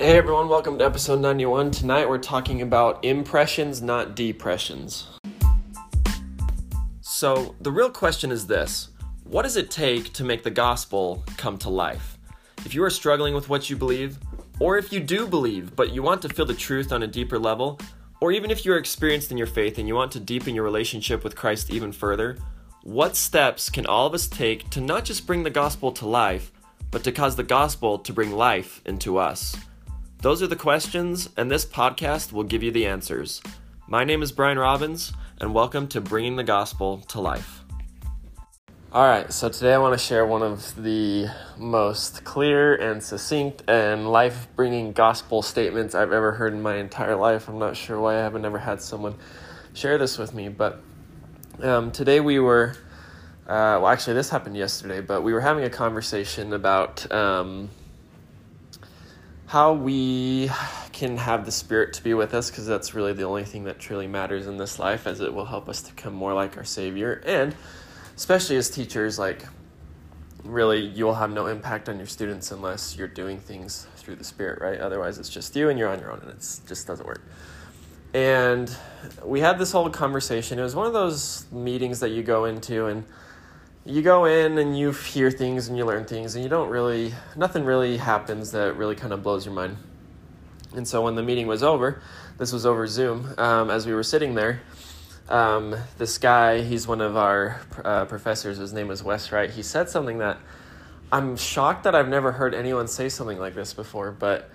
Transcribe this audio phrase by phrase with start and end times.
[0.00, 1.72] Hey everyone, welcome to episode 91.
[1.72, 5.08] Tonight we're talking about impressions, not depressions.
[7.00, 8.90] So, the real question is this
[9.24, 12.16] What does it take to make the gospel come to life?
[12.64, 14.18] If you are struggling with what you believe,
[14.60, 17.36] or if you do believe but you want to feel the truth on a deeper
[17.36, 17.80] level,
[18.20, 21.24] or even if you're experienced in your faith and you want to deepen your relationship
[21.24, 22.38] with Christ even further,
[22.84, 26.52] what steps can all of us take to not just bring the gospel to life,
[26.92, 29.56] but to cause the gospel to bring life into us?
[30.20, 33.40] Those are the questions, and this podcast will give you the answers.
[33.86, 37.62] My name is Brian Robbins, and welcome to Bringing the Gospel to Life.
[38.90, 43.62] All right, so today I want to share one of the most clear and succinct
[43.68, 47.48] and life bringing gospel statements I've ever heard in my entire life.
[47.48, 49.14] I'm not sure why I haven't ever had someone
[49.72, 50.80] share this with me, but
[51.62, 52.74] um, today we were,
[53.46, 57.08] uh, well, actually, this happened yesterday, but we were having a conversation about.
[57.12, 57.70] Um,
[59.48, 60.50] how we
[60.92, 63.78] can have the Spirit to be with us, because that's really the only thing that
[63.78, 66.64] truly matters in this life, as it will help us to become more like our
[66.64, 67.22] Savior.
[67.24, 67.56] And
[68.14, 69.46] especially as teachers, like,
[70.44, 74.24] really, you will have no impact on your students unless you're doing things through the
[74.24, 74.78] Spirit, right?
[74.80, 77.22] Otherwise, it's just you and you're on your own, and it just doesn't work.
[78.12, 78.70] And
[79.24, 80.58] we had this whole conversation.
[80.58, 83.04] It was one of those meetings that you go into, and
[83.88, 87.14] you go in and you hear things and you learn things and you don't really
[87.34, 89.78] nothing really happens that really kind of blows your mind.
[90.74, 92.02] And so when the meeting was over
[92.36, 94.60] this was over zoom um, as we were sitting there
[95.28, 99.62] um, this guy he's one of our uh, professors his name is wes wright he
[99.62, 100.38] said something that
[101.10, 104.50] i'm shocked that i've never heard anyone say something like this before but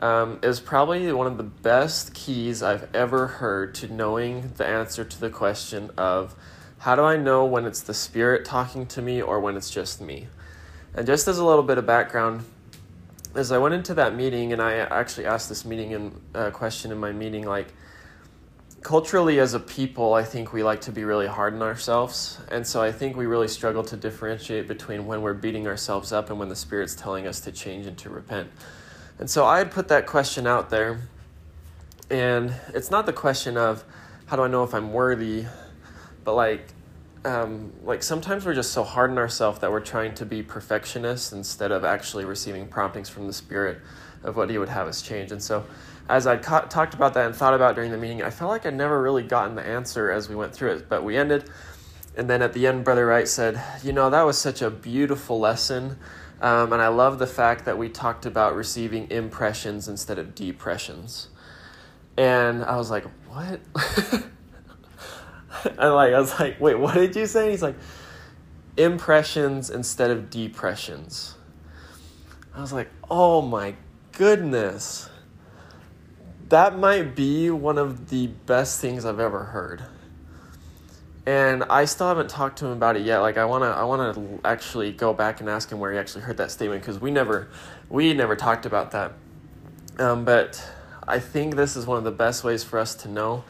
[0.00, 4.66] um, it was probably one of the best keys i've ever heard to knowing the
[4.66, 6.34] answer to the question of
[6.78, 10.00] how do I know when it's the Spirit talking to me or when it's just
[10.00, 10.28] me?
[10.94, 12.44] And just as a little bit of background,
[13.34, 16.90] as I went into that meeting, and I actually asked this meeting and uh, question
[16.90, 17.68] in my meeting, like
[18.82, 22.66] culturally as a people, I think we like to be really hard on ourselves, and
[22.66, 26.38] so I think we really struggle to differentiate between when we're beating ourselves up and
[26.38, 28.48] when the Spirit's telling us to change and to repent.
[29.18, 31.00] And so I had put that question out there,
[32.10, 33.84] and it's not the question of
[34.26, 35.46] how do I know if I'm worthy
[36.26, 36.68] but like
[37.24, 41.32] um, like sometimes we're just so hard on ourselves that we're trying to be perfectionists
[41.32, 43.78] instead of actually receiving promptings from the spirit
[44.22, 45.32] of what he would have us change.
[45.32, 45.64] And so
[46.08, 48.64] as i ca- talked about that and thought about during the meeting i felt like
[48.66, 51.48] i'd never really gotten the answer as we went through it but we ended.
[52.16, 55.38] And then at the end brother wright said you know that was such a beautiful
[55.38, 55.98] lesson
[56.40, 61.28] um, and i love the fact that we talked about receiving impressions instead of depressions.
[62.16, 63.60] And i was like what
[65.64, 67.50] and like I was like, wait, what did you say?
[67.50, 67.76] He's like,
[68.76, 71.34] impressions instead of depressions.
[72.54, 73.74] I was like, oh my
[74.12, 75.08] goodness.
[76.48, 79.82] That might be one of the best things I've ever heard.
[81.26, 83.18] And I still haven't talked to him about it yet.
[83.18, 84.14] Like I wanna, I wanna
[84.44, 87.48] actually go back and ask him where he actually heard that statement because we never,
[87.88, 89.12] we never talked about that.
[89.98, 90.64] Um, but
[91.08, 93.44] I think this is one of the best ways for us to know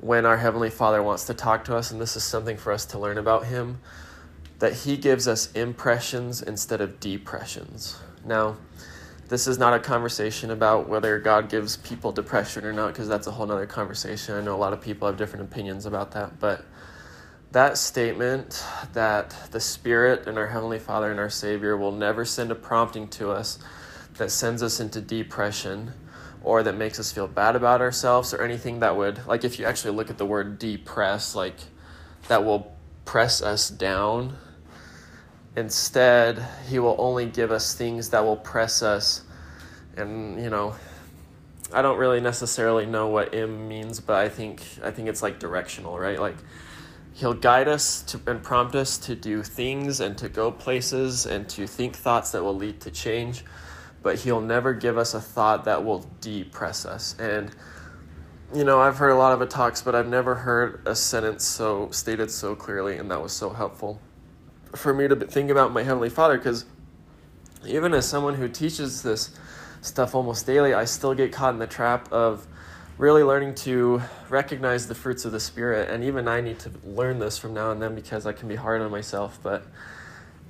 [0.00, 2.84] when our Heavenly Father wants to talk to us, and this is something for us
[2.86, 3.80] to learn about Him,
[4.58, 7.98] that He gives us impressions instead of depressions.
[8.24, 8.56] Now,
[9.28, 13.26] this is not a conversation about whether God gives people depression or not, because that's
[13.26, 14.34] a whole other conversation.
[14.34, 16.64] I know a lot of people have different opinions about that, but
[17.52, 22.50] that statement that the Spirit and our Heavenly Father and our Savior will never send
[22.50, 23.58] a prompting to us
[24.14, 25.92] that sends us into depression
[26.42, 29.64] or that makes us feel bad about ourselves or anything that would like if you
[29.64, 31.56] actually look at the word depress like
[32.28, 32.74] that will
[33.04, 34.36] press us down.
[35.56, 39.22] Instead he will only give us things that will press us.
[39.96, 40.74] And you know
[41.72, 45.38] i don't really necessarily know what m means but i think i think it's like
[45.38, 46.18] directional right?
[46.18, 46.34] Like
[47.14, 51.48] he'll guide us to, and prompt us to do things and to go places and
[51.50, 53.44] to think thoughts that will lead to change
[54.02, 57.16] but he'll never give us a thought that will depress us.
[57.18, 57.50] And
[58.52, 61.88] you know, I've heard a lot of talks, but I've never heard a sentence so
[61.92, 64.00] stated so clearly, and that was so helpful
[64.74, 66.36] for me to think about my heavenly Father.
[66.36, 66.64] Because
[67.64, 69.30] even as someone who teaches this
[69.82, 72.46] stuff almost daily, I still get caught in the trap of
[72.98, 75.88] really learning to recognize the fruits of the Spirit.
[75.88, 78.56] And even I need to learn this from now and then because I can be
[78.56, 79.38] hard on myself.
[79.42, 79.64] But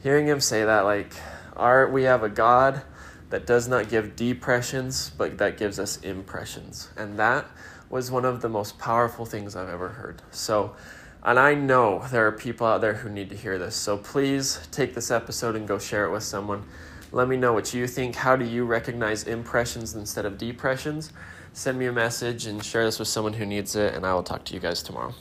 [0.02, 1.12] hearing him say that, like,
[1.55, 2.82] our we have a God
[3.31, 6.91] that does not give depressions, but that gives us impressions.
[6.97, 7.47] And that
[7.88, 10.23] was one of the most powerful things I've ever heard.
[10.31, 10.77] So,
[11.25, 13.75] and I know there are people out there who need to hear this.
[13.75, 16.65] So please take this episode and go share it with someone
[17.12, 18.15] Let me know what you think.
[18.15, 21.12] How do you recognize impressions instead of depressions?
[21.53, 24.23] Send me a message and share this with someone who needs it, and I will
[24.23, 25.12] talk to you guys tomorrow.